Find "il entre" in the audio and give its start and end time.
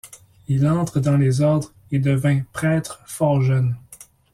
0.47-0.99